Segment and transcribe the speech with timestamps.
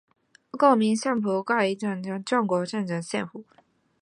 [0.49, 3.45] 国民政府改组为中华民国政府。